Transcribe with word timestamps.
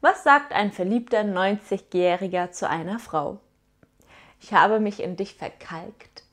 Was 0.00 0.22
sagt 0.24 0.52
ein 0.52 0.72
verliebter 0.72 1.20
90-Jähriger 1.20 2.50
zu 2.50 2.68
einer 2.68 2.98
Frau? 2.98 3.40
Ich 4.40 4.52
habe 4.52 4.80
mich 4.80 5.02
in 5.02 5.16
dich 5.16 5.34
verkalkt. 5.34 6.25